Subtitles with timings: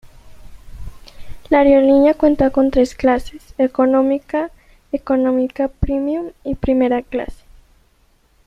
[1.51, 4.49] La aerolínea cuenta con tres clases: económica,
[4.91, 7.43] económica premium y primera clase.